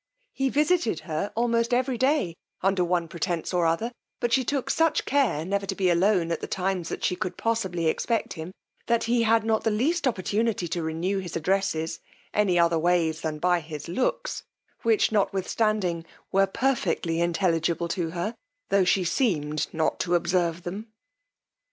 [0.33, 5.05] He visited her almost every day under one pretence or other; but she took such
[5.05, 8.51] care never to be alone at the times that she could possibly expect him,
[8.87, 11.99] that he had not the least opportunity to renew his addresses,
[12.33, 14.41] any otherways than by his looks,
[14.81, 18.33] which, notwithstanding, were perfectly intelligible to her,
[18.69, 20.87] tho' she seemed not to observe them.